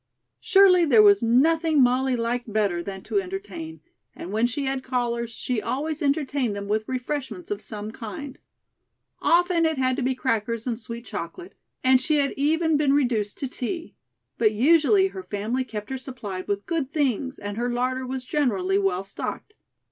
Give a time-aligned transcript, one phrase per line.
[0.39, 3.81] Surely there was nothing Molly liked better than to entertain,
[4.15, 8.39] and when she had callers, she always entertained them with refreshments of some kind.
[9.19, 11.53] Often it had to be crackers and sweet chocolate,
[11.83, 13.93] and she had even been reduced to tea.
[14.39, 18.79] But usually her family kept her supplied with good things and her larder was generally
[18.79, 19.53] well stocked.